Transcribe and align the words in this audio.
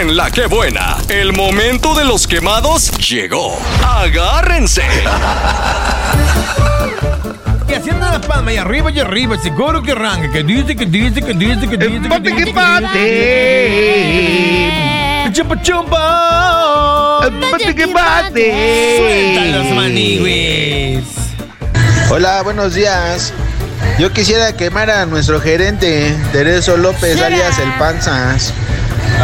En 0.00 0.16
la 0.16 0.30
que 0.30 0.46
buena, 0.46 0.96
el 1.10 1.34
momento 1.34 1.94
de 1.94 2.06
los 2.06 2.26
quemados 2.26 2.90
llegó. 3.06 3.58
Agárrense. 3.86 4.80
Y 7.68 7.74
haciendo 7.74 8.10
la 8.10 8.18
palma 8.18 8.50
y 8.50 8.56
arriba 8.56 8.90
y 8.90 8.98
arriba, 8.98 9.36
seguro 9.42 9.82
que 9.82 9.92
arranca, 9.92 10.32
que 10.32 10.42
dice, 10.42 10.74
que 10.74 10.86
dice, 10.86 11.20
que 11.20 11.34
dice, 11.34 11.68
que 11.68 11.76
dice, 11.76 12.08
dice, 12.18 12.34
que 12.34 12.50
bate. 12.50 13.02
Chumpa 15.34 15.60
chumpa. 15.60 17.28
Bate 17.52 17.74
que 17.74 17.84
bate. 17.84 18.96
Suelta 18.96 19.58
los 19.58 19.66
manigües. 19.76 21.04
Hola, 22.08 22.40
buenos 22.40 22.72
días. 22.72 23.34
Yo 23.98 24.10
quisiera 24.14 24.54
quemar 24.56 24.88
a 24.88 25.04
nuestro 25.04 25.42
gerente, 25.42 26.16
Tereso 26.32 26.78
López, 26.78 27.20
alias 27.20 27.58
El 27.58 27.70
Panzas. 27.74 28.54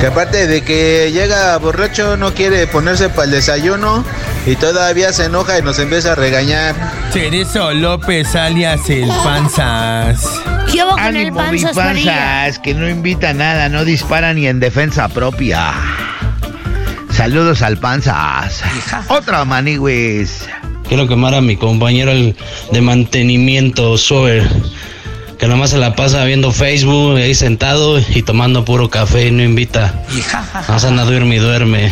Que 0.00 0.06
aparte 0.06 0.46
de 0.46 0.62
que 0.62 1.10
llega 1.12 1.56
borracho, 1.58 2.16
no 2.16 2.34
quiere 2.34 2.66
ponerse 2.66 3.08
para 3.08 3.24
el 3.24 3.30
desayuno 3.30 4.04
y 4.46 4.56
todavía 4.56 5.12
se 5.12 5.26
enoja 5.26 5.58
y 5.58 5.62
nos 5.62 5.78
empieza 5.78 6.12
a 6.12 6.14
regañar. 6.14 6.74
Cerezo 7.12 7.72
López 7.72 8.34
alias 8.34 8.88
el 8.90 9.08
Panzas. 9.08 10.26
¿Qué 10.72 10.82
hubo 10.82 10.92
con 10.92 11.00
el 11.00 11.16
Ánimo, 11.28 11.40
mi 11.52 11.60
panzas, 11.60 11.76
María? 11.76 12.12
panzas, 12.12 12.58
que 12.58 12.74
no 12.74 12.88
invita 12.88 13.30
a 13.30 13.34
nada, 13.34 13.68
no 13.68 13.84
dispara 13.84 14.32
ni 14.34 14.46
en 14.46 14.58
defensa 14.58 15.08
propia. 15.08 15.72
Saludos 17.10 17.62
al 17.62 17.76
panzas. 17.76 18.62
Otra 19.08 19.44
manigüis. 19.44 20.48
Quiero 20.88 21.06
quemar 21.06 21.34
a 21.34 21.40
mi 21.40 21.56
compañero 21.56 22.10
el 22.10 22.34
de 22.72 22.80
mantenimiento, 22.80 23.96
Sober, 23.98 24.48
que 25.42 25.48
nomás 25.48 25.70
se 25.70 25.78
la 25.78 25.96
pasa 25.96 26.24
viendo 26.24 26.52
Facebook 26.52 27.16
ahí 27.16 27.34
sentado 27.34 27.98
y 27.98 28.22
tomando 28.22 28.64
puro 28.64 28.88
café 28.88 29.26
y 29.26 29.32
no 29.32 29.42
invita. 29.42 29.92
Más 30.68 30.84
anda 30.84 31.02
duerme 31.04 31.34
y 31.34 31.38
duerme. 31.40 31.90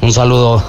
Un 0.00 0.12
saludo 0.12 0.64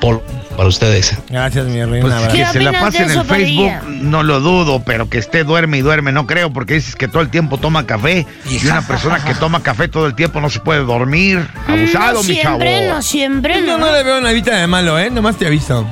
por, 0.00 0.22
para 0.56 0.68
ustedes. 0.68 1.18
Gracias, 1.28 1.66
mi 1.66 1.84
reina. 1.84 2.02
Pues 2.02 2.28
que 2.28 2.38
¿Qué 2.38 2.46
se 2.52 2.60
la 2.60 2.70
pase 2.70 3.02
en 3.02 3.10
el 3.10 3.24
Facebook, 3.24 3.72
no 3.88 4.22
lo 4.22 4.38
dudo, 4.38 4.80
pero 4.84 5.10
que 5.10 5.18
esté 5.18 5.42
duerme 5.42 5.78
y 5.78 5.80
duerme, 5.80 6.12
no 6.12 6.28
creo, 6.28 6.52
porque 6.52 6.74
dices 6.74 6.94
que 6.94 7.08
todo 7.08 7.22
el 7.22 7.30
tiempo 7.30 7.58
toma 7.58 7.84
café 7.84 8.24
y 8.48 8.64
una 8.64 8.86
persona 8.86 9.24
que 9.24 9.34
toma 9.34 9.64
café 9.64 9.88
todo 9.88 10.06
el 10.06 10.14
tiempo 10.14 10.40
no 10.40 10.50
se 10.50 10.60
puede 10.60 10.84
dormir. 10.84 11.48
Abusado, 11.66 12.22
no 12.22 12.28
mi 12.28 12.40
chavo. 12.40 12.60
siempre, 12.60 12.88
no 12.88 13.02
siempre, 13.02 13.54
Yo 13.66 13.76
no. 13.76 13.78
no 13.78 13.92
le 13.92 14.04
veo 14.04 14.18
una 14.20 14.30
vida 14.30 14.56
de 14.56 14.68
malo, 14.68 15.00
¿eh? 15.00 15.10
Nomás 15.10 15.34
te 15.34 15.48
aviso. 15.48 15.84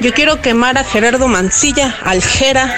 Yo 0.00 0.12
quiero 0.14 0.40
quemar 0.40 0.78
a 0.78 0.84
Gerardo 0.84 1.28
Mancilla, 1.28 1.94
al 2.04 2.22
Jera, 2.22 2.74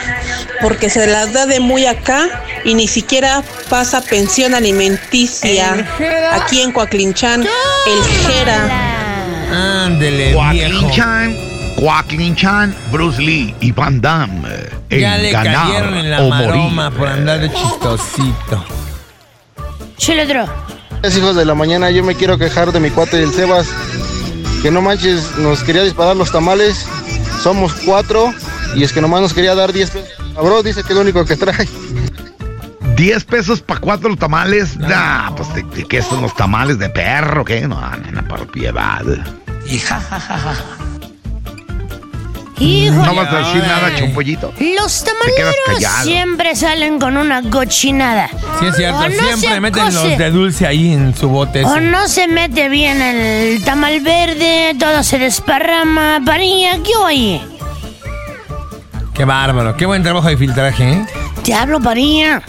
porque 0.61 0.91
se 0.91 1.07
las 1.07 1.33
da 1.33 1.47
de 1.47 1.61
muy 1.61 1.87
acá 1.87 2.29
y 2.65 2.75
ni 2.75 2.89
siquiera 2.89 3.43
pasa 3.69 4.03
pensión 4.03 4.55
alimenticia. 4.55 5.87
Aquí 6.33 6.61
en 6.61 6.73
Coaclinchán, 6.73 7.43
el 7.43 8.05
Jera. 8.27 9.85
Ándele, 9.85 10.35
viejo. 10.51 10.91
Chan, 10.93 11.37
Joaquín 11.77 12.35
Chan, 12.35 12.75
Bruce 12.91 13.21
Lee 13.21 13.55
y 13.61 13.71
Van 13.71 14.01
Damme. 14.01 14.49
en 14.91 15.01
Ya 15.01 15.19
le 15.19 15.31
ganar 15.31 15.67
cayeron 15.67 15.95
en 15.95 16.11
la 16.11 16.23
o 16.23 16.29
maroma 16.31 16.91
morir. 16.91 16.99
por 16.99 17.09
andar 17.09 17.41
de 17.41 17.53
chistosito. 17.53 18.65
Chuladro. 19.99 20.47
Es 21.03 21.17
hijos 21.17 21.37
de 21.37 21.45
la 21.45 21.55
mañana, 21.55 21.91
yo 21.91 22.03
me 22.03 22.15
quiero 22.15 22.39
quejar 22.39 22.73
de 22.73 22.81
mi 22.81 22.91
cuate 22.91 23.19
del 23.19 23.33
Sebas. 23.33 23.69
Que 24.63 24.71
no 24.71 24.81
manches, 24.81 25.37
nos 25.39 25.63
quería 25.65 25.83
disparar 25.83 26.17
los 26.17 26.31
tamales. 26.31 26.87
Somos 27.43 27.73
cuatro 27.85 28.33
y 28.77 28.85
es 28.85 28.93
que 28.93 29.01
nomás 29.01 29.21
nos 29.21 29.35
quería 29.35 29.55
dar 29.55 29.73
10 29.73 29.91
pesos. 29.91 30.09
Bro, 30.35 30.63
dice 30.63 30.83
que 30.83 30.91
es 30.91 30.95
lo 30.95 31.01
único 31.01 31.25
que 31.25 31.37
trae. 31.37 31.69
10 32.97 33.25
pesos 33.25 33.61
para 33.61 33.81
cuatro 33.81 34.17
tamales. 34.17 34.77
Nah, 34.77 35.31
pues 35.35 35.53
de, 35.55 35.63
de 35.65 35.85
qué 35.85 36.01
son 36.03 36.23
los 36.23 36.35
tamales 36.37 36.79
de 36.79 36.89
perro, 36.89 37.45
¿qué? 37.45 37.67
No, 37.67 37.81
nena, 37.97 38.27
por 38.29 38.47
piedad. 38.47 39.03
Híjole. 42.63 43.07
No 43.07 43.15
vas 43.15 43.33
a 43.33 43.39
decir 43.39 43.63
nada, 43.63 43.95
chumpollito. 43.97 44.53
Los 44.79 45.05
tamaleros 45.05 45.57
siempre 46.05 46.55
salen 46.55 46.99
con 47.01 47.17
una 47.17 47.43
cochinada. 47.51 48.29
Sí, 48.61 48.67
es 48.67 48.77
cierto. 48.77 48.99
O 48.99 49.09
no 49.09 49.15
Siempre 49.15 49.49
se 49.51 49.61
meten 49.61 49.85
los 49.95 50.19
de 50.19 50.31
dulce 50.31 50.67
ahí 50.67 50.93
en 50.93 51.15
su 51.17 51.29
bote. 51.29 51.65
O 51.65 51.81
no 51.81 52.07
se 52.07 52.29
mete 52.29 52.69
bien 52.69 53.03
el 53.03 53.63
tamal 53.65 54.01
verde, 54.01 54.77
todo 54.79 55.03
se 55.03 55.19
desparrama. 55.19 56.21
Parilla, 56.25 56.79
¿qué 56.85 56.97
oye? 56.97 57.41
Qué 59.15 59.25
bárbaro. 59.25 59.77
Qué 59.77 59.85
buen 59.87 60.03
trabajo 60.03 60.29
de 60.29 60.37
filtraje, 60.37 60.93
¿eh? 60.93 61.07
Te 61.45 61.55
hablo, 61.55 61.81
Parilla. 61.81 62.43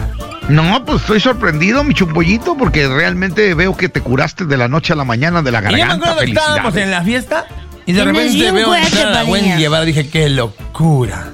No, 0.49 0.83
pues 0.85 1.01
estoy 1.01 1.19
sorprendido, 1.21 1.83
mi 1.83 1.93
chumpollito, 1.93 2.55
porque 2.55 2.87
realmente 2.87 3.53
veo 3.53 3.75
que 3.75 3.89
te 3.89 4.01
curaste 4.01 4.45
de 4.45 4.57
la 4.57 4.67
noche 4.67 4.93
a 4.93 4.95
la 4.95 5.05
mañana 5.05 5.41
de 5.41 5.51
la 5.51 5.59
Y 5.59 5.63
yo 5.63 5.71
me 5.71 5.77
garganta. 5.79 6.11
acuerdo 6.11 6.19
que 6.25 6.31
estábamos 6.31 6.75
en 6.75 6.91
la 6.91 7.01
fiesta 7.01 7.45
y 7.85 7.93
de 7.93 8.03
repente 8.05 8.51
veo 8.51 8.73
entrar 8.73 9.13
a. 9.17 9.23
Wendy 9.25 9.51
Guevara. 9.51 9.85
Dije, 9.85 10.09
qué 10.09 10.29
locura. 10.29 11.29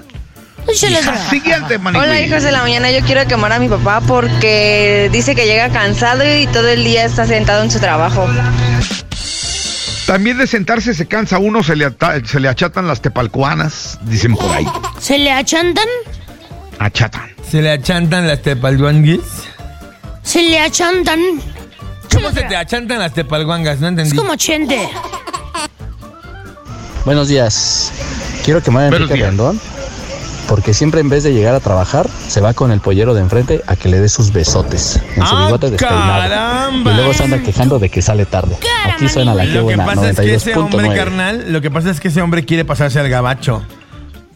Siguiente. 1.30 1.80
Hola 1.84 2.22
hijos 2.22 2.44
de 2.44 2.52
la 2.52 2.62
mañana, 2.62 2.92
yo 2.92 3.02
quiero 3.02 3.26
quemar 3.28 3.52
a 3.54 3.60
mi 3.60 3.68
papá 3.68 4.02
porque 4.06 5.10
dice 5.12 5.34
que 5.34 5.46
llega 5.46 5.70
cansado 5.70 6.24
y 6.38 6.46
todo 6.48 6.68
el 6.70 6.84
día 6.84 7.06
está 7.06 7.26
sentado 7.26 7.64
en 7.64 7.72
su 7.72 7.80
trabajo. 7.80 8.28
También 10.06 10.38
de 10.38 10.48
sentarse 10.48 10.94
se 10.94 11.08
cansa 11.08 11.38
uno, 11.40 11.64
se 11.64 11.76
le, 11.76 11.86
ata- 11.86 12.24
se 12.26 12.40
le 12.40 12.48
achatan 12.50 12.88
las 12.88 13.02
tepalcuanas, 13.02 14.00
dicen 14.04 14.36
por 14.36 14.52
ahí. 14.56 14.66
¿Se 15.00 15.18
le 15.18 15.32
achantan? 15.32 15.86
Achatan. 16.80 17.30
Se 17.50 17.62
le 17.62 17.72
achantan 17.72 18.28
las 18.28 18.42
tepalguanguis. 18.42 19.22
¿Se 20.24 20.42
le 20.44 20.60
achantan? 20.60 21.20
¿Cómo 22.14 22.32
se 22.32 22.42
te 22.44 22.56
achantan 22.56 23.00
las 23.00 23.14
tepalguangas? 23.14 23.80
No 23.80 23.88
entendí. 23.88 24.12
Es 24.12 24.18
como 24.20 24.36
chente. 24.36 24.90
Buenos 27.06 27.28
días. 27.28 27.92
Quiero 28.44 28.62
quemar 28.62 28.84
a 28.84 28.88
Enrique. 28.88 29.16
Rendón 29.16 29.60
porque 30.50 30.74
siempre 30.74 31.00
en 31.00 31.10
vez 31.10 31.24
de 31.24 31.32
llegar 31.32 31.54
a 31.54 31.60
trabajar 31.60 32.10
se 32.28 32.42
va 32.42 32.56
con 32.56 32.72
el 32.72 32.80
pollero 32.80 33.14
de 33.14 33.22
enfrente 33.22 33.62
a 33.68 33.76
que 33.76 33.88
le 33.88 34.00
dé 34.00 34.10
sus 34.10 34.34
besotes 34.34 35.00
en 35.16 35.24
su 35.28 35.36
¡Ah, 35.36 35.46
bigote 35.46 35.70
despeinado. 35.70 36.22
caramba! 36.28 36.92
Y 36.92 36.96
luego 36.96 37.14
se 37.14 37.24
anda 37.24 37.38
quejando 37.38 37.78
de 37.78 37.90
que 37.90 38.02
sale 38.02 38.26
tarde. 38.26 38.58
Aquí 38.92 39.08
suena 39.08 39.36
la 39.36 39.44
que 39.44 39.50
Lo 39.50 39.60
que 39.60 39.62
buena 39.62 39.86
pasa 39.86 40.10
es 40.10 40.20
que 40.20 40.34
ese 40.34 40.56
hombre 40.56 40.88
92.9. 40.88 40.96
carnal, 40.96 41.46
lo 41.50 41.62
que 41.62 41.70
pasa 41.70 41.92
es 41.92 42.00
que 42.00 42.08
ese 42.08 42.24
hombre 42.24 42.46
quiere 42.46 42.66
pasarse 42.66 43.00
al 43.00 43.10
gabacho. 43.10 43.62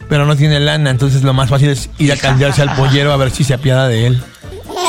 Pero 0.07 0.27
no 0.27 0.35
tiene 0.35 0.59
lana, 0.59 0.91
entonces 0.91 1.23
lo 1.23 1.33
más 1.33 1.49
fácil 1.49 1.69
es 1.69 1.89
ir 1.97 2.13
a 2.13 2.17
cambiarse 2.17 2.61
al 2.61 2.75
pollero 2.75 3.11
a 3.11 3.17
ver 3.17 3.31
si 3.31 3.43
se 3.43 3.55
apiada 3.55 3.87
de 3.87 4.05
él. 4.05 4.23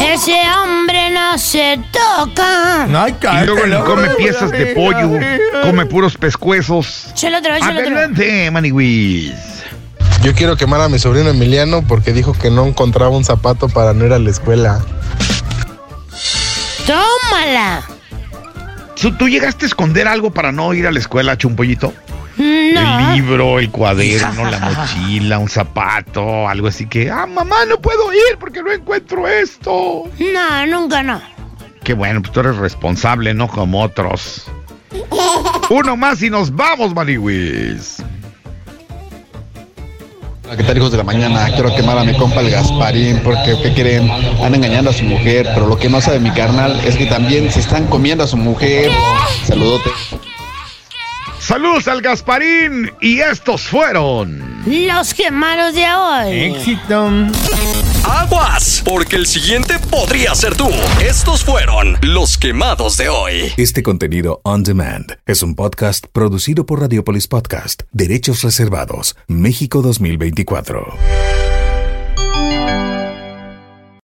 Ese 0.00 0.36
hombre 0.56 1.10
no 1.10 1.38
se 1.38 1.80
toca. 1.92 2.84
Ay, 2.84 3.16
Y 3.42 3.46
luego 3.46 3.66
ni 3.66 3.76
come 3.84 4.08
piezas 4.10 4.50
de 4.50 4.66
pollo, 4.74 5.18
come 5.62 5.86
puros 5.86 6.16
pescuezos. 6.16 7.08
Chuladro, 7.14 7.58
chuladro. 7.58 7.80
Adelante, 7.80 8.50
manigüis. 8.50 9.32
Yo 10.22 10.32
quiero 10.34 10.56
quemar 10.56 10.80
a 10.80 10.88
mi 10.88 10.98
sobrino 10.98 11.28
Emiliano 11.28 11.82
porque 11.86 12.12
dijo 12.12 12.32
que 12.32 12.50
no 12.50 12.66
encontraba 12.66 13.14
un 13.14 13.24
zapato 13.24 13.68
para 13.68 13.92
no 13.92 14.06
ir 14.06 14.12
a 14.12 14.18
la 14.18 14.30
escuela. 14.30 14.80
Tómala. 16.86 17.82
¿Tú, 19.00 19.12
tú 19.16 19.28
llegaste 19.28 19.66
a 19.66 19.68
esconder 19.68 20.08
algo 20.08 20.30
para 20.32 20.52
no 20.52 20.72
ir 20.72 20.86
a 20.86 20.92
la 20.92 20.98
escuela, 20.98 21.36
chumpollito? 21.36 21.92
El 22.38 22.74
No. 22.74 23.12
libro, 23.14 23.58
el 23.58 23.70
cuaderno, 23.70 24.50
la 24.50 24.58
mochila, 24.76 25.38
un 25.38 25.48
zapato, 25.48 26.48
algo 26.48 26.68
así 26.68 26.86
que, 26.86 27.10
ah, 27.10 27.26
mamá, 27.26 27.64
no 27.68 27.80
puedo 27.80 28.12
ir 28.12 28.38
porque 28.38 28.62
no 28.62 28.72
encuentro 28.72 29.28
esto. 29.28 30.04
No, 30.18 30.66
nunca 30.66 31.02
no. 31.02 31.20
Qué 31.82 31.94
bueno, 31.94 32.20
pues 32.22 32.32
tú 32.32 32.40
eres 32.40 32.56
responsable, 32.56 33.34
no 33.34 33.46
como 33.48 33.82
otros. 33.82 34.46
Uno 35.70 35.96
más 35.96 36.22
y 36.22 36.30
nos 36.30 36.54
vamos, 36.54 36.94
Maniwis. 36.94 38.02
Hola, 40.46 40.56
¿Qué 40.58 40.62
tal, 40.62 40.76
hijos 40.76 40.90
de 40.90 40.98
la 40.98 41.04
mañana? 41.04 41.46
Quiero 41.54 41.74
quemar 41.74 41.96
a 41.98 42.04
mi 42.04 42.14
compa 42.16 42.40
el 42.40 42.50
Gasparín 42.50 43.20
porque, 43.24 43.56
¿qué 43.62 43.72
creen? 43.74 44.10
Anda 44.10 44.56
engañando 44.58 44.90
a 44.90 44.92
su 44.92 45.04
mujer, 45.04 45.48
pero 45.54 45.66
lo 45.66 45.78
que 45.78 45.88
no 45.88 46.00
sabe 46.00 46.20
mi 46.20 46.30
carnal 46.32 46.78
es 46.84 46.96
que 46.96 47.06
también 47.06 47.50
se 47.50 47.60
están 47.60 47.86
comiendo 47.86 48.24
a 48.24 48.26
su 48.26 48.36
mujer. 48.36 48.90
Saludote. 49.46 49.90
Saludos 51.44 51.88
al 51.88 52.00
Gasparín 52.00 52.90
y 53.02 53.20
estos 53.20 53.68
fueron. 53.68 54.62
Los 54.64 55.12
quemados 55.12 55.74
de 55.74 55.84
hoy. 55.86 56.54
Éxito. 56.54 57.10
Aguas, 58.02 58.80
porque 58.82 59.16
el 59.16 59.26
siguiente 59.26 59.74
podría 59.90 60.34
ser 60.34 60.56
tú. 60.56 60.70
Estos 61.06 61.44
fueron 61.44 61.98
los 62.00 62.38
quemados 62.38 62.96
de 62.96 63.10
hoy. 63.10 63.52
Este 63.58 63.82
contenido 63.82 64.40
on 64.42 64.62
demand 64.62 65.18
es 65.26 65.42
un 65.42 65.54
podcast 65.54 66.06
producido 66.10 66.64
por 66.64 66.80
Radiopolis 66.80 67.28
Podcast, 67.28 67.82
Derechos 67.92 68.42
Reservados, 68.42 69.14
México 69.28 69.82
2024. 69.82 70.96